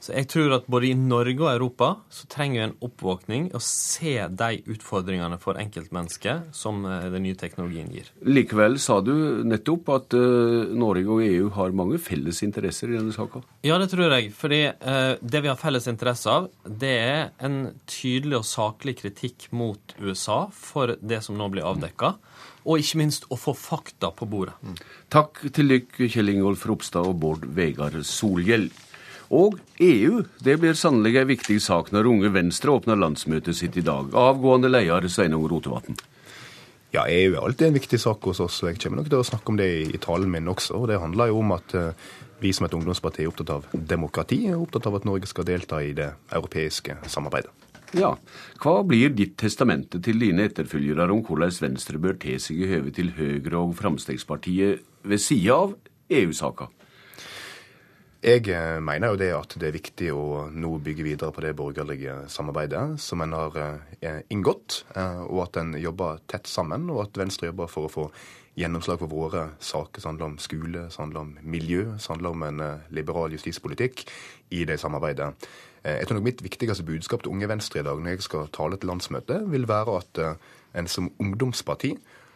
Så 0.05 0.13
jeg 0.13 0.27
tror 0.29 0.53
at 0.59 0.67
både 0.69 0.91
i 0.91 0.97
Norge 0.97 1.39
og 1.41 1.49
Europa 1.49 1.87
så 2.13 2.27
trenger 2.29 2.59
vi 2.59 2.63
en 2.67 2.75
oppvåkning 2.85 3.47
og 3.57 3.63
se 3.65 4.13
de 4.29 4.59
utfordringene 4.69 5.39
for 5.41 5.57
enkeltmennesket 5.57 6.51
som 6.53 6.83
eh, 6.85 7.07
den 7.09 7.25
nye 7.25 7.37
teknologien 7.39 7.89
gir. 7.89 8.11
Likevel 8.21 8.77
sa 8.81 8.99
du 9.01 9.15
nettopp 9.49 9.89
at 9.95 10.17
uh, 10.17 10.69
Norge 10.77 11.09
og 11.09 11.23
EU 11.25 11.49
har 11.55 11.73
mange 11.77 11.97
felles 12.01 12.43
interesser 12.45 12.93
i 12.93 12.99
denne 12.99 13.15
saka? 13.15 13.41
Ja, 13.65 13.79
det 13.81 13.89
tror 13.95 14.13
jeg. 14.13 14.29
Fordi 14.37 14.61
uh, 14.69 15.17
det 15.21 15.41
vi 15.41 15.49
har 15.49 15.57
felles 15.59 15.89
interesse 15.89 16.29
av, 16.29 16.51
det 16.65 16.93
er 17.01 17.23
en 17.41 17.59
tydelig 17.89 18.43
og 18.43 18.49
saklig 18.49 18.99
kritikk 19.01 19.49
mot 19.57 19.97
USA 19.97 20.45
for 20.53 20.99
det 21.01 21.23
som 21.25 21.39
nå 21.39 21.49
blir 21.53 21.65
avdekka. 21.65 22.13
Og 22.65 22.81
ikke 22.81 23.01
minst 23.01 23.25
å 23.29 23.37
få 23.37 23.53
fakta 23.57 24.09
på 24.13 24.25
bordet. 24.29 24.55
Mm. 24.61 24.77
Takk 25.13 25.41
til 25.53 25.69
dere, 25.69 26.09
Kjell 26.09 26.33
Ingolf 26.33 26.65
Ropstad 26.69 27.05
og 27.05 27.19
Bård 27.21 27.45
Vegar 27.57 27.97
Solhjell. 28.05 28.69
Og 29.35 29.57
EU 29.83 30.23
det 30.45 30.57
blir 30.61 30.77
sannelig 30.79 31.19
en 31.19 31.31
viktig 31.33 31.59
sak 31.63 31.91
når 31.91 32.07
Unge 32.11 32.31
Venstre 32.31 32.71
åpner 32.71 32.99
landsmøtet 32.99 33.57
sitt 33.57 33.75
i 33.75 33.83
dag. 33.83 34.13
Avgående 34.15 34.71
leder 34.71 35.09
Sveinung 35.11 35.47
Rotevatn. 35.51 35.97
Ja, 36.95 37.03
EU 37.11 37.33
er 37.33 37.41
alltid 37.43 37.67
en 37.67 37.75
viktig 37.75 37.99
sak 37.99 38.23
hos 38.23 38.39
oss, 38.39 38.61
og 38.63 38.69
jeg 38.69 38.79
kommer 38.79 39.01
nok 39.01 39.09
til 39.11 39.19
å 39.19 39.27
snakke 39.27 39.51
om 39.51 39.57
det 39.59 39.67
i, 39.89 39.97
talen 39.99 40.31
min 40.31 40.47
også. 40.47 40.77
og 40.79 40.87
Det 40.87 41.01
handler 41.01 41.33
jo 41.33 41.41
om 41.41 41.51
at 41.57 41.75
vi 42.39 42.53
som 42.55 42.67
et 42.67 42.75
ungdomsparti 42.77 43.25
er 43.25 43.31
opptatt 43.31 43.51
av 43.51 43.67
demokrati, 43.73 44.39
og 44.53 44.67
opptatt 44.67 44.87
av 44.87 44.99
at 44.99 45.07
Norge 45.07 45.27
skal 45.27 45.47
delta 45.47 45.81
i 45.83 45.91
det 45.97 46.13
europeiske 46.31 46.95
samarbeidet. 47.11 47.51
Ja, 47.95 48.15
Hva 48.59 48.79
blir 48.83 49.11
ditt 49.15 49.37
testamente 49.39 50.01
til 50.03 50.19
dine 50.19 50.47
etterfølgere 50.49 51.11
om 51.13 51.21
hvordan 51.23 51.53
Venstre 51.63 51.99
bør 52.01 52.17
te 52.19 52.37
seg 52.41 52.63
i 52.63 52.71
høve 52.71 52.91
til 52.95 53.13
Høyre 53.15 53.59
og 53.61 53.75
Fremskrittspartiet 53.77 54.81
ved 55.03 55.21
sida 55.21 55.59
av 55.67 55.75
EU-saka? 56.11 56.67
Jeg 58.23 58.47
eh, 58.47 58.79
mener 58.81 59.11
jo 59.11 59.17
det 59.19 59.27
at 59.35 59.53
det 59.59 59.67
er 59.67 59.75
viktig 59.75 60.07
å 60.15 60.45
nå 60.49 60.71
bygge 60.83 61.03
videre 61.05 61.33
på 61.35 61.43
det 61.43 61.51
borgerlige 61.57 62.23
samarbeidet 62.31 62.95
som 63.03 63.21
en 63.21 63.35
har 63.35 63.59
eh, 63.59 64.21
inngått, 64.33 64.85
eh, 64.95 65.21
og 65.27 65.43
at 65.43 65.59
en 65.61 65.75
jobber 65.77 66.23
tett 66.31 66.47
sammen, 66.49 66.87
og 66.93 67.03
at 67.03 67.19
Venstre 67.19 67.51
jobber 67.51 67.69
for 67.69 67.85
å 67.85 67.91
få 67.91 68.07
gjennomslag 68.55 69.01
for 69.01 69.11
våre 69.11 69.43
saker 69.59 70.01
som 70.01 70.13
handler 70.13 70.31
om 70.31 70.39
skole, 70.39 70.87
som 70.89 71.05
handler 71.05 71.25
om 71.25 71.35
miljø, 71.43 71.85
som 71.99 72.15
handler 72.15 72.31
om 72.37 72.45
en 72.47 72.65
liberal 72.95 73.35
justispolitikk 73.35 74.05
i 74.55 74.63
det 74.63 74.79
samarbeidet. 74.79 75.33
Jeg 75.85 76.07
tror 76.07 76.17
nok 76.17 76.25
Mitt 76.25 76.41
viktigste 76.41 76.85
budskap 76.87 77.21
til 77.21 77.35
Unge 77.35 77.49
Venstre 77.51 77.83
i 77.83 77.85
dag 77.85 77.99
når 77.99 78.15
jeg 78.15 78.25
skal 78.25 78.47
tale 78.55 78.79
til 78.79 78.89
landsmøtet, 78.89 79.43
vil 79.51 79.67
være 79.69 79.99
at 79.99 80.21
en 80.79 80.87
som 80.89 81.11
ungdomsparti 81.19 81.91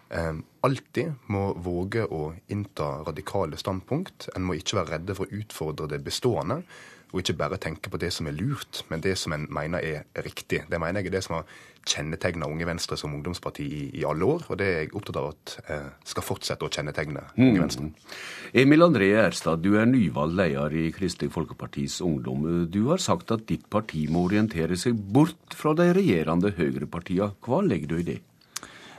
alltid 0.10 1.30
må 1.30 1.54
våge 1.62 2.06
å 2.06 2.32
innta 2.50 3.04
radikale 3.06 3.60
standpunkt. 3.62 4.30
En 4.36 4.48
må 4.48 4.58
ikke 4.58 4.80
være 4.80 4.98
redde 4.98 5.18
for 5.18 5.30
å 5.30 5.42
utfordre 5.42 5.90
det 5.92 6.02
bestående, 6.06 6.64
og 7.10 7.24
ikke 7.24 7.38
bare 7.40 7.58
tenke 7.62 7.90
på 7.90 7.98
det 8.02 8.12
som 8.14 8.28
er 8.30 8.38
lurt, 8.38 8.84
men 8.90 9.02
det 9.02 9.16
som 9.18 9.34
en 9.34 9.48
mener 9.54 9.82
er 9.82 10.24
riktig. 10.26 10.64
Det 10.70 10.80
mener 10.82 11.02
jeg 11.02 11.10
er 11.10 11.16
det 11.18 11.24
som 11.26 11.40
har 11.40 11.48
kjennetegna 11.90 12.46
Unge 12.50 12.68
Venstre 12.68 12.98
som 13.00 13.14
ungdomsparti 13.16 13.66
i, 13.66 13.82
i, 13.98 14.04
alle 14.06 14.28
år, 14.28 14.46
og 14.50 14.60
det 14.60 14.68
er 14.68 14.78
jeg 14.84 14.92
opptatt 15.00 15.18
av 15.18 15.30
at 15.32 15.56
eh, 15.74 15.88
skal 16.12 16.26
fortsette 16.26 16.68
å 16.68 16.72
kjennetegne 16.74 17.24
Unge 17.40 17.64
Venstre. 17.64 17.88
Mm. 17.88 18.16
Emil 18.62 18.86
André 18.86 19.10
Erstad, 19.24 19.64
du 19.66 19.72
er 19.80 19.90
nyvalgt 19.90 20.38
leder 20.38 20.78
i 20.78 20.86
Kristelig 20.94 21.34
Folkepartis 21.34 22.00
Ungdom. 22.06 22.46
Du 22.70 22.84
har 22.92 23.02
sagt 23.02 23.34
at 23.34 23.48
ditt 23.50 23.66
parti 23.74 24.06
må 24.12 24.28
orientere 24.28 24.78
seg 24.78 24.98
bort 24.98 25.58
fra 25.58 25.74
de 25.78 25.90
regjerende 25.98 26.54
høyrepartiene. 26.60 27.34
Hva 27.46 27.64
legger 27.66 27.94
du 27.94 28.02
i 28.04 28.10
det? 28.14 28.20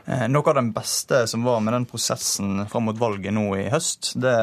Eh, 0.06 0.26
noe 0.28 0.48
av 0.48 0.56
den 0.56 0.72
beste 0.72 1.26
som 1.30 1.44
var 1.44 1.60
med 1.60 1.74
den 1.74 1.86
prosessen 1.88 2.64
fram 2.70 2.88
mot 2.88 2.98
valget 2.98 3.34
nå 3.36 3.44
i 3.58 3.68
høst, 3.72 4.14
det 4.20 4.36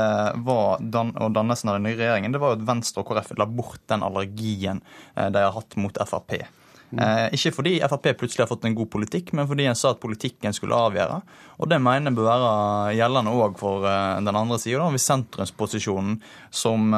var 0.46 0.84
dan 0.84 1.16
og 1.18 1.34
dannelsen 1.36 1.72
av 1.72 1.80
den 1.80 1.88
nye 1.90 1.98
regjeringen, 1.98 2.36
det 2.36 2.42
var 2.44 2.54
jo 2.54 2.60
at 2.60 2.68
Venstre 2.68 3.02
og 3.02 3.10
KrF 3.10 3.34
la 3.40 3.50
bort 3.50 3.82
den 3.90 4.06
allergien 4.06 4.84
eh, 5.16 5.30
de 5.34 5.44
har 5.44 5.56
hatt 5.56 5.78
mot 5.80 6.04
Frp. 6.08 6.40
Mm. 6.88 7.02
ikke 7.36 7.52
fordi 7.52 7.72
Frp 7.84 8.06
plutselig 8.16 8.46
har 8.46 8.48
fått 8.48 8.64
en 8.64 8.76
god 8.78 8.88
politikk, 8.94 9.34
men 9.36 9.48
fordi 9.50 9.66
en 9.68 9.76
sa 9.76 9.90
at 9.92 10.00
politikken 10.00 10.54
skulle 10.56 10.78
avgjøre. 10.88 11.18
Og 11.60 11.68
det 11.68 11.82
mener 11.84 12.08
jeg 12.08 12.16
bør 12.16 12.30
være 12.30 12.94
gjeldende 12.96 13.34
òg 13.36 13.58
for 13.60 13.84
den 13.84 14.40
andre 14.40 14.60
sida, 14.62 14.86
hvis 14.94 15.10
sentrumsposisjonen 15.10 16.22
som, 16.48 16.96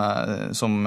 som 0.54 0.78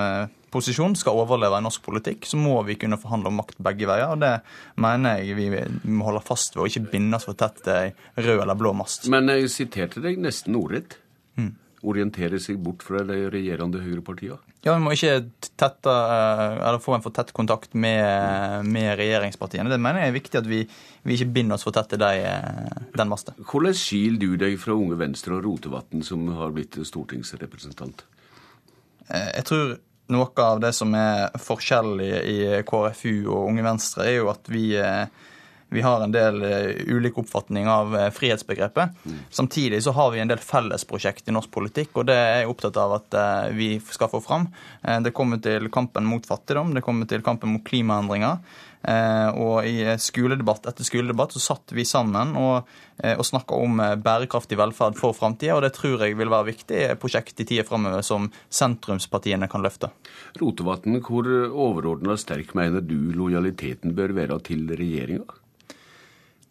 posisjon 0.52 0.94
skal 0.98 1.18
overleve 1.22 1.58
i 1.58 1.64
norsk 1.64 1.82
politikk, 1.84 2.28
så 2.28 2.38
må 2.40 2.58
vi 2.66 2.76
kunne 2.80 3.00
forhandle 3.00 3.32
om 3.32 3.40
makt 3.40 3.60
begge 3.64 3.88
veier. 3.88 4.12
og 4.12 4.20
Det 4.22 4.34
mener 4.82 5.22
jeg 5.22 5.38
vi 5.38 5.48
må 5.90 6.10
holde 6.10 6.24
fast 6.24 6.56
ved, 6.56 6.64
og 6.64 6.70
ikke 6.70 6.92
binde 6.92 7.18
oss 7.18 7.28
for 7.28 7.38
tett 7.38 7.62
til 7.64 7.74
ei 7.74 8.22
rød 8.22 8.44
eller 8.44 8.58
blå 8.58 8.74
mast. 8.76 9.08
Men 9.12 9.32
jeg 9.32 9.50
siterte 9.52 10.04
deg 10.04 10.20
nesten 10.22 10.58
ordrett. 10.58 10.98
Mm. 11.40 11.54
Orientere 11.82 12.38
seg 12.38 12.60
bort 12.62 12.84
fra 12.86 13.02
de 13.06 13.24
regjerende 13.32 13.80
høyrepartiene? 13.82 14.38
Ja, 14.62 14.76
vi 14.76 14.84
må 14.84 14.92
ikke 14.94 15.24
tette, 15.58 15.90
eh, 15.90 16.60
eller 16.62 16.78
få 16.78 16.94
en 16.94 17.02
for 17.02 17.10
tett 17.10 17.32
kontakt 17.34 17.72
med, 17.74 18.62
med 18.62 18.92
regjeringspartiene. 19.00 19.72
Det 19.72 19.80
mener 19.82 20.04
jeg 20.04 20.12
er 20.12 20.14
viktig 20.14 20.38
at 20.38 20.46
vi, 20.46 20.60
vi 21.02 21.16
ikke 21.16 21.32
binder 21.34 21.58
oss 21.58 21.66
for 21.66 21.74
tett 21.74 21.90
til 21.90 21.98
de, 21.98 22.20
eh, 22.22 22.84
den 22.94 23.10
masten. 23.10 23.34
Hvordan 23.42 23.74
skiller 23.74 24.22
du 24.22 24.36
deg 24.38 24.54
fra 24.62 24.76
Unge 24.78 25.00
Venstre 25.00 25.40
og 25.40 25.48
Rotevatn, 25.48 26.04
som 26.06 26.28
har 26.38 26.54
blitt 26.54 26.78
stortingsrepresentant? 26.78 28.04
Eh, 29.08 29.32
jeg 29.40 29.48
tror 29.50 29.74
noe 30.12 30.44
av 30.44 30.60
det 30.62 30.72
som 30.76 30.92
er 30.96 31.32
forskjellig 31.40 32.10
i 32.28 32.38
KrFU 32.68 33.26
og 33.26 33.50
Unge 33.50 33.64
Venstre, 33.66 34.08
er 34.08 34.20
jo 34.20 34.30
at 34.32 34.50
vi, 34.52 34.72
eh, 34.76 35.06
vi 35.72 35.84
har 35.84 36.04
en 36.04 36.14
del 36.14 36.42
eh, 36.46 36.82
ulik 36.92 37.18
oppfatning 37.22 37.68
av 37.70 37.96
eh, 37.96 38.08
frihetsbegrepet. 38.14 38.98
Mm. 39.04 39.20
Samtidig 39.30 39.82
så 39.84 39.94
har 39.96 40.10
vi 40.14 40.22
en 40.22 40.32
del 40.32 40.42
fellesprosjekt 40.42 41.28
i 41.28 41.36
norsk 41.36 41.50
politikk, 41.54 41.94
og 41.96 42.10
det 42.10 42.18
er 42.18 42.42
jeg 42.42 42.52
opptatt 42.52 42.80
av 42.80 42.96
at 42.98 43.18
vi 43.56 43.74
skal 43.92 44.10
få 44.12 44.20
fram. 44.24 44.46
Det 45.04 45.12
kommer 45.16 45.40
til 45.42 45.68
kampen 45.72 46.06
mot 46.08 46.26
fattigdom, 46.26 46.74
det 46.76 46.84
kommer 46.84 47.08
til 47.10 47.24
kampen 47.24 47.52
mot 47.54 47.64
klimaendringer. 47.66 48.40
Eh, 48.82 49.28
og 49.38 49.66
i 49.66 49.84
skoledebatt 50.02 50.66
etter 50.66 50.86
skoledebatt 50.86 51.36
så 51.36 51.42
satt 51.42 51.70
vi 51.76 51.84
sammen 51.86 52.32
og, 52.38 52.70
eh, 52.98 53.14
og 53.14 53.26
snakka 53.28 53.58
om 53.62 53.78
eh, 53.82 53.94
bærekraftig 53.94 54.58
velferd 54.58 54.98
for 54.98 55.14
framtida, 55.14 55.54
og 55.54 55.62
det 55.62 55.74
tror 55.76 56.02
jeg 56.02 56.18
vil 56.18 56.32
være 56.32 56.48
viktig 56.50 56.80
prosjekt 57.02 57.38
i 57.38 57.46
tida 57.46 57.66
framover 57.68 58.02
som 58.06 58.26
sentrumspartiene 58.50 59.46
kan 59.52 59.62
løfte. 59.62 59.92
Rotevatn, 60.40 60.98
hvor 61.06 61.30
overordna 61.30 62.18
sterk 62.18 62.56
mener 62.58 62.82
du 62.82 63.12
lojaliteten 63.14 63.94
bør 63.94 64.18
være 64.18 64.40
til 64.50 64.66
regjeringa? 64.74 65.41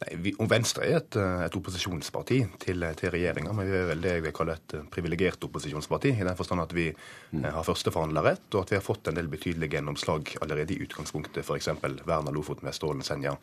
Nei, 0.02 0.16
vi, 0.18 0.32
Venstre 0.50 0.88
er 0.88 0.96
et, 0.98 1.16
eh, 1.20 1.44
et 1.46 1.56
opposisjonsparti 1.58 2.40
til, 2.64 2.86
til 2.98 3.12
regjeringa, 3.14 3.52
men 3.54 3.68
vi 3.70 3.76
er 3.78 3.90
vel 3.92 4.02
det 4.02 4.16
jeg 4.16 4.24
vil 4.26 4.34
kalle 4.34 4.56
et 4.58 4.74
eh, 4.80 4.88
privilegert 4.90 5.46
opposisjonsparti. 5.46 6.16
I 6.16 6.26
den 6.26 6.40
forstand 6.40 6.64
at 6.64 6.74
vi 6.74 6.88
mm. 6.90 7.46
har 7.46 7.68
førsteforhandlerrett, 7.68 8.48
og 8.56 8.64
at 8.64 8.74
vi 8.74 8.80
har 8.80 8.86
fått 8.86 9.12
en 9.12 9.20
del 9.20 9.30
betydelige 9.30 9.78
gjennomslag 9.78 10.34
allerede 10.42 10.74
i 10.74 10.82
utgangspunktet, 10.88 11.46
f.eks. 11.46 11.70
Verna, 12.10 12.34
Lofoten, 12.34 12.66
Vesterålen, 12.66 13.06
Senja. 13.06 13.36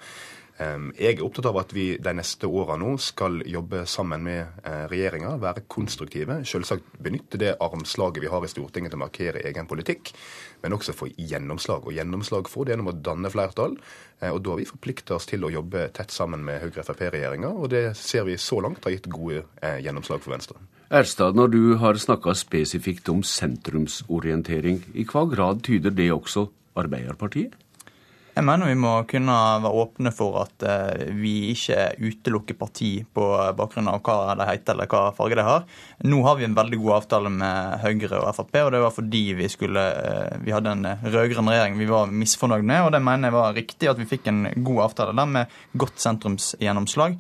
Jeg 0.58 1.12
er 1.14 1.20
opptatt 1.22 1.46
av 1.46 1.56
at 1.60 1.70
vi 1.70 1.84
de 2.02 2.12
neste 2.18 2.48
åra 2.50 2.74
nå 2.80 2.96
skal 2.98 3.44
jobbe 3.46 3.84
sammen 3.86 4.24
med 4.26 4.40
eh, 4.66 4.86
regjeringa, 4.90 5.36
være 5.38 5.62
konstruktive. 5.70 6.40
Selvsagt 6.50 6.96
benytte 6.98 7.38
det 7.38 7.52
armslaget 7.62 8.24
vi 8.24 8.30
har 8.32 8.42
i 8.42 8.50
Stortinget 8.50 8.90
til 8.90 8.98
å 8.98 9.04
markere 9.04 9.44
egen 9.46 9.68
politikk, 9.70 10.10
men 10.64 10.74
også 10.74 10.96
få 10.98 11.12
gjennomslag. 11.14 11.86
Og 11.86 11.94
gjennomslag 11.94 12.50
får 12.50 12.66
det 12.66 12.74
gjennom 12.74 12.90
å 12.90 12.96
danne 13.10 13.30
flertall. 13.30 13.78
Eh, 14.18 14.32
og 14.32 14.42
da 14.42 14.56
har 14.56 14.58
vi 14.58 14.66
forplikta 14.66 15.14
oss 15.20 15.30
til 15.30 15.46
å 15.46 15.52
jobbe 15.54 15.86
tett 15.94 16.10
sammen 16.14 16.42
med 16.48 16.58
Høyre-Frp-regjeringa, 16.64 17.52
og 17.54 17.70
det 17.76 17.84
ser 18.00 18.26
vi 18.26 18.34
så 18.42 18.58
langt 18.64 18.82
har 18.82 18.96
gitt 18.96 19.06
gode 19.14 19.44
eh, 19.62 19.78
gjennomslag 19.86 20.26
for 20.26 20.34
Venstre. 20.34 20.58
Erstad, 20.90 21.38
når 21.38 21.54
du 21.54 21.62
har 21.78 22.02
snakka 22.02 22.34
spesifikt 22.34 23.10
om 23.12 23.22
sentrumsorientering, 23.22 24.82
i 24.98 25.06
hva 25.06 25.22
grad 25.30 25.62
tyder 25.68 25.94
det 25.94 26.10
også 26.14 26.48
Arbeiderpartiet? 26.78 27.54
Jeg 28.38 28.46
mener 28.46 28.68
vi 28.70 28.76
må 28.78 28.92
kunne 29.10 29.34
være 29.64 29.78
åpne 29.80 30.10
for 30.14 30.36
at 30.44 30.62
eh, 30.62 31.08
vi 31.18 31.48
ikke 31.50 31.88
utelukker 31.98 32.54
parti 32.60 32.90
på 33.02 33.24
bakgrunn 33.58 33.90
av 33.90 33.98
hva 34.06 34.36
de 34.38 34.46
heter 34.46 34.76
eller 34.76 34.86
hva 34.92 35.08
farge 35.16 35.34
de 35.40 35.42
har. 35.42 35.64
Nå 36.06 36.20
har 36.22 36.38
vi 36.38 36.46
en 36.46 36.54
veldig 36.54 36.78
god 36.78 36.92
avtale 37.00 37.32
med 37.34 37.82
Høyre 37.82 38.20
og 38.20 38.36
Frp, 38.36 38.60
og 38.60 38.70
det 38.76 38.84
var 38.84 38.94
fordi 38.94 39.24
vi, 39.40 39.50
skulle, 39.50 39.82
eh, 39.82 40.38
vi 40.44 40.54
hadde 40.54 40.76
en 40.76 40.86
rød-grønn 40.86 41.50
regjering 41.50 41.80
vi 41.80 41.90
var 41.90 42.14
misfornøyd 42.14 42.62
med. 42.62 42.84
og 42.84 42.94
Det 42.94 43.02
mener 43.08 43.26
jeg 43.26 43.38
var 43.40 43.58
riktig 43.58 43.90
at 43.90 43.98
vi 43.98 44.06
fikk 44.14 44.30
en 44.30 44.44
god 44.54 44.84
avtale 44.86 45.18
der 45.18 45.34
med 45.34 45.58
godt 45.82 45.98
sentrumsgjennomslag. 46.06 47.18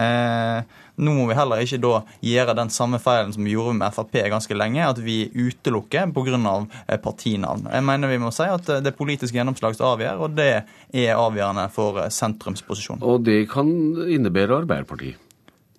Eh, 0.00 0.78
nå 1.00 1.14
må 1.16 1.26
vi 1.28 1.36
heller 1.36 1.62
ikke 1.64 1.80
da 1.82 2.00
gjøre 2.24 2.56
den 2.58 2.72
samme 2.72 3.00
feilen 3.02 3.32
som 3.34 3.44
vi 3.46 3.54
gjorde 3.54 3.76
med 3.78 3.94
Frp 3.94 4.16
ganske 4.32 4.56
lenge, 4.56 4.86
at 4.86 5.00
vi 5.04 5.22
utelukker 5.34 6.12
pga. 6.16 6.54
Eh, 6.86 6.98
partinavn. 7.00 7.68
Jeg 7.72 7.84
mener 7.86 8.10
vi 8.10 8.20
må 8.22 8.32
si 8.34 8.48
at 8.48 8.68
eh, 8.68 8.82
det 8.84 8.92
er 8.92 8.98
politisk 8.98 9.36
gjennomslag 9.36 9.76
som 9.76 9.92
avgjør, 9.94 10.24
og 10.26 10.36
det 10.38 10.50
er 10.56 11.14
avgjørende 11.16 11.68
for 11.74 12.00
sentrumsposisjonen. 12.12 13.04
Og 13.04 13.24
det 13.26 13.44
kan 13.52 13.70
innebære 14.06 14.62
Arbeiderpartiet? 14.62 15.20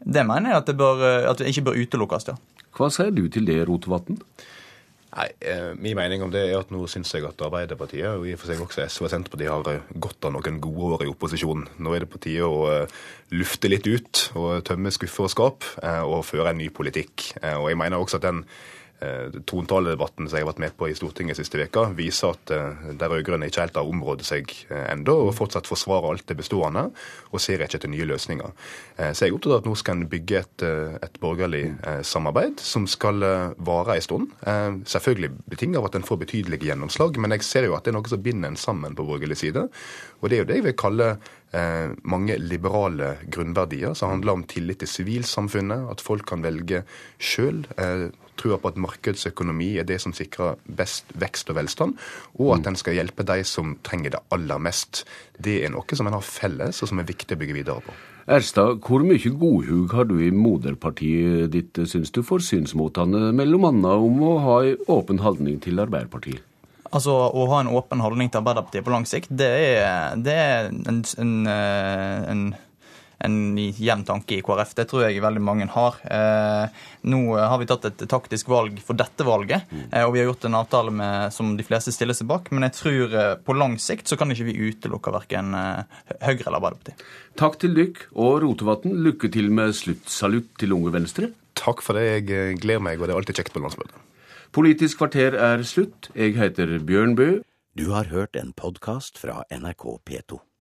Det 0.01 0.23
mener 0.25 0.49
jeg 0.53 0.63
at 0.63 0.69
det, 0.71 0.77
bør, 0.79 1.03
at 1.29 1.37
det 1.37 1.51
ikke 1.51 1.67
bør 1.69 1.83
utelukkes. 1.83 2.31
ja. 2.31 2.39
Hva 2.77 2.87
sier 2.93 3.11
du 3.13 3.27
til 3.29 3.45
det, 3.45 3.59
Rotevatn? 3.67 4.17
Nei, 5.11 5.27
eh, 5.43 5.73
Min 5.75 5.97
mening 5.99 6.23
om 6.23 6.31
det 6.31 6.45
er 6.47 6.59
at 6.61 6.69
nå 6.71 6.85
syns 6.87 7.11
jeg 7.11 7.25
at 7.27 7.41
Arbeiderpartiet 7.43 8.07
og 8.13 8.27
i 8.27 8.35
og 8.35 8.39
for 8.39 8.51
seg 8.51 8.63
også 8.63 8.85
SV 8.87 9.07
og 9.07 9.11
Senterpartiet 9.11 9.51
har 9.51 9.63
godt 9.65 9.99
gått 10.05 10.27
av 10.29 10.35
noen 10.37 10.59
gode 10.63 10.95
år 10.95 11.05
i 11.05 11.11
opposisjon. 11.11 11.65
Nå 11.83 11.95
er 11.95 12.05
det 12.05 12.11
på 12.13 12.21
tide 12.23 12.47
å 12.47 12.61
eh, 12.71 12.99
lufte 13.35 13.71
litt 13.71 13.87
ut 13.87 14.27
og 14.39 14.63
tømme 14.67 14.91
skuffer 14.91 15.27
og 15.27 15.33
skap 15.33 15.67
og 15.81 16.21
føre 16.27 16.51
en 16.51 16.59
ny 16.59 16.67
politikk. 16.73 17.31
Og 17.55 17.69
jeg 17.71 17.79
mener 17.79 17.99
også 17.99 18.19
at 18.19 18.25
den 18.27 18.41
Eh, 18.43 18.79
Trontaledebatten 19.49 20.27
som 20.27 20.37
jeg 20.37 20.45
har 20.45 20.51
vært 20.51 20.61
med 20.61 20.75
på 20.77 20.89
i 20.91 20.95
Stortinget 20.97 21.39
siste 21.39 21.57
veka, 21.57 21.87
viser 21.97 22.35
at 22.35 22.53
eh, 22.53 22.83
de 22.99 23.09
rød-grønne 23.09 23.49
ikke 23.49 23.63
helt 23.63 23.79
har 23.79 23.89
området 23.89 24.27
seg 24.27 24.53
enda, 24.69 25.15
og 25.15 25.33
fortsatt 25.37 25.69
forsvarer 25.69 26.11
alt 26.11 26.27
det 26.29 26.37
bestående, 26.37 26.87
og 27.31 27.41
ser 27.41 27.63
ikke 27.63 27.79
etter 27.79 27.91
nye 27.91 28.07
løsninger. 28.09 28.53
Så 29.01 29.25
jeg 29.25 29.31
er 29.31 29.35
opptatt 29.35 29.55
av 29.55 29.61
at 29.61 29.69
nå 29.69 29.75
skal 29.79 29.97
en 29.97 30.09
bygge 30.11 30.41
et, 30.41 30.65
et 31.01 31.19
borgerlig 31.23 31.63
samarbeid 32.05 32.61
som 32.61 32.85
skal 32.89 33.23
vare 33.57 33.97
en 33.97 34.05
stund. 34.05 34.33
Selvfølgelig 34.89 35.31
betinget 35.49 35.81
av 35.81 35.89
at 35.89 35.97
en 35.97 36.05
får 36.05 36.21
betydelige 36.25 36.69
gjennomslag, 36.69 37.17
men 37.21 37.33
jeg 37.37 37.47
ser 37.47 37.67
jo 37.69 37.77
at 37.77 37.87
det 37.87 37.93
er 37.93 37.97
noe 37.97 38.11
som 38.11 38.21
binder 38.23 38.51
en 38.51 38.59
sammen 38.59 38.97
på 38.97 39.07
borgerlig 39.07 39.39
side. 39.41 39.65
Og 40.21 40.29
det 40.29 40.37
er 40.37 40.43
jo 40.43 40.49
det 40.51 40.59
jeg 40.59 40.67
vil 40.69 40.77
kalle 40.77 41.13
mange 42.07 42.37
liberale 42.39 43.17
grunnverdier 43.27 43.95
som 43.97 44.13
handler 44.13 44.37
om 44.37 44.43
tillit 44.47 44.79
til 44.79 44.87
sivilsamfunnet, 44.87 45.89
at 45.91 46.03
folk 46.03 46.23
kan 46.29 46.45
velge 46.45 46.85
sjøl 47.19 47.65
trua 48.41 48.57
på 48.61 48.71
at 48.71 48.79
markedsøkonomi 48.81 49.73
er 49.79 49.87
det 49.87 49.99
som 50.01 50.13
sikrer 50.15 50.59
best 50.65 51.11
vekst 51.21 51.51
og 51.51 51.59
velstand, 51.59 51.97
og 52.39 52.55
at 52.55 52.65
den 52.67 52.77
skal 52.79 52.97
hjelpe 52.97 53.25
de 53.27 53.41
som 53.47 53.75
trenger 53.85 54.15
det 54.15 54.23
aller 54.33 54.61
mest. 54.61 55.03
Det 55.37 55.59
er 55.65 55.73
noe 55.73 55.97
som 55.97 56.09
en 56.09 56.17
har 56.17 56.25
felles, 56.25 56.81
og 56.81 56.91
som 56.91 57.01
er 57.01 57.09
viktig 57.09 57.37
å 57.37 57.41
bygge 57.41 57.57
videre 57.59 57.85
på. 57.85 57.97
Erstad, 58.31 58.79
hvor 58.85 59.03
mye 59.05 59.33
godhug 59.41 59.95
har 59.97 60.05
du 60.09 60.19
i 60.21 60.29
moderpartiet 60.33 61.51
ditt, 61.53 61.81
syns 61.89 62.13
du, 62.13 62.21
for 62.25 62.43
synsmotene, 62.43 63.31
mellom 63.35 63.67
annet 63.71 64.07
om 64.07 64.21
å 64.27 64.37
ha 64.45 64.61
en 64.69 64.87
åpen 64.93 65.21
holdning 65.25 65.59
til 65.63 65.81
Arbeiderpartiet? 65.81 66.45
Altså, 66.91 67.13
Å 67.31 67.45
ha 67.53 67.61
en 67.63 67.71
åpen 67.71 68.03
holdning 68.03 68.31
til 68.31 68.41
Arbeiderpartiet 68.41 68.83
på 68.83 68.91
lang 68.93 69.07
sikt, 69.07 69.31
det 69.31 69.47
er, 69.47 70.19
det 70.19 70.35
er 70.35 70.69
en, 70.71 71.03
en, 71.23 71.37
eh, 71.47 72.29
en 72.33 72.43
en 73.23 73.57
jevn 73.57 74.03
tanke 74.05 74.37
i 74.37 74.41
KrF. 74.45 74.73
Det 74.77 74.87
tror 74.89 75.05
jeg 75.05 75.21
veldig 75.23 75.43
mange 75.43 75.67
har. 75.71 75.97
Eh, 76.03 76.81
nå 77.11 77.21
har 77.37 77.59
vi 77.61 77.67
tatt 77.69 77.87
et 77.91 78.03
taktisk 78.09 78.49
valg 78.51 78.79
for 78.85 78.97
dette 78.97 79.25
valget, 79.27 79.69
eh, 79.91 80.03
og 80.05 80.13
vi 80.15 80.21
har 80.21 80.29
gjort 80.31 80.47
en 80.49 80.59
avtale 80.61 80.93
med, 80.95 81.33
som 81.35 81.53
de 81.57 81.65
fleste 81.67 81.93
stiller 81.95 82.17
seg 82.17 82.29
bak. 82.31 82.51
Men 82.53 82.67
jeg 82.69 82.77
tror 82.79 83.17
eh, 83.21 83.33
på 83.45 83.57
lang 83.57 83.77
sikt 83.81 84.11
så 84.11 84.17
kan 84.19 84.33
ikke 84.33 84.49
vi 84.49 84.57
utelukke 84.71 85.13
verken 85.13 85.53
Høyre 85.53 86.47
eller 86.47 86.59
Arbeiderpartiet. 86.59 87.03
Takk 87.39 87.59
til 87.61 87.75
dykk 87.77 88.05
og 88.11 88.41
Rotevatn. 88.45 88.95
Lykke 89.05 89.31
til 89.33 89.51
med 89.53 89.75
sluttsalutt 89.77 90.55
til 90.61 90.75
Unge 90.77 90.93
Venstre. 90.95 91.31
Takk 91.57 91.83
for 91.85 91.97
det. 91.97 92.07
Jeg 92.09 92.61
gleder 92.61 92.83
meg, 92.83 92.99
og 92.99 93.07
det 93.07 93.15
er 93.15 93.21
alltid 93.21 93.41
kjekt 93.43 93.55
på 93.55 93.61
landsmøtet. 93.63 94.10
Politisk 94.51 94.97
kvarter 94.99 95.37
er 95.39 95.61
slutt. 95.63 96.09
Jeg 96.11 96.35
heter 96.35 96.73
Bjørn 96.83 97.15
Bø. 97.15 97.39
Du 97.79 97.85
har 97.95 98.09
hørt 98.11 98.35
en 98.35 98.51
podkast 98.51 99.15
fra 99.15 99.45
NRK 99.47 99.85
P2. 100.03 100.50